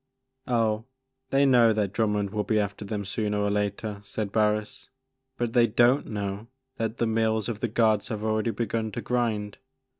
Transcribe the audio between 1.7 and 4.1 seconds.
that Drummond will be after them sooner or later,'*